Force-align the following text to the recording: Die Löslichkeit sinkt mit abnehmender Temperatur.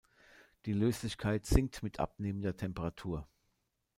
Die 0.65 0.73
Löslichkeit 0.73 1.45
sinkt 1.45 1.83
mit 1.83 1.99
abnehmender 1.99 2.57
Temperatur. 2.57 3.27